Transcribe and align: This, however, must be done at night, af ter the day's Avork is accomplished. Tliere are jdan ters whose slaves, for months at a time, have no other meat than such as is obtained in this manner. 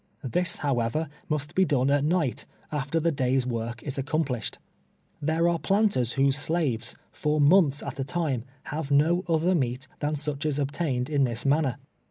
This, 0.23 0.57
however, 0.65 1.09
must 1.29 1.53
be 1.53 1.63
done 1.63 1.91
at 1.91 2.03
night, 2.03 2.47
af 2.71 2.89
ter 2.89 2.99
the 2.99 3.11
day's 3.11 3.45
Avork 3.45 3.83
is 3.83 3.99
accomplished. 3.99 4.57
Tliere 5.23 5.47
are 5.53 5.59
jdan 5.59 5.91
ters 5.91 6.13
whose 6.13 6.39
slaves, 6.39 6.95
for 7.11 7.39
months 7.39 7.83
at 7.83 7.99
a 7.99 8.03
time, 8.03 8.43
have 8.63 8.89
no 8.89 9.23
other 9.27 9.53
meat 9.53 9.87
than 9.99 10.15
such 10.15 10.43
as 10.47 10.55
is 10.55 10.59
obtained 10.59 11.07
in 11.07 11.23
this 11.25 11.45
manner. 11.45 11.77